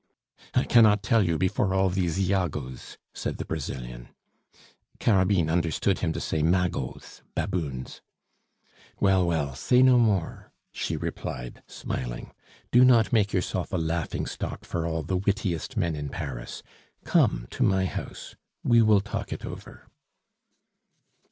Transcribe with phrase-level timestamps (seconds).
[0.55, 4.09] "I cannot tell you before all these Iagos," said the Brazilian.
[4.97, 8.01] Carabine understood him to say magots (baboons).
[8.99, 12.31] "Well, well, say no more!" she replied, smiling.
[12.71, 16.63] "Do not make yourself a laughing stock for all the wittiest men in Paris;
[17.03, 19.85] come to my house, we will talk it over."